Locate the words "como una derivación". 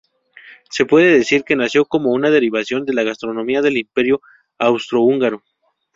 1.85-2.85